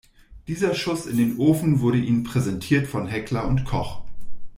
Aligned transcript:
Dieser 0.47 0.73
Schuss 0.73 1.05
in 1.05 1.17
den 1.17 1.37
Ofen 1.37 1.79
wurde 1.79 1.99
Ihnen 1.99 2.23
präsentiert 2.23 2.87
von 2.87 3.05
Heckler 3.07 3.47
& 3.59 3.65
Koch. 3.69 4.01